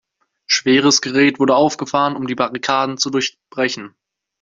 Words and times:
Schweres 0.47 1.01
Gerät 1.01 1.37
wurde 1.39 1.55
aufgefahren, 1.55 2.15
um 2.15 2.25
die 2.25 2.33
Barrikaden 2.33 2.97
zu 2.97 3.11
durchbrechen. 3.11 3.93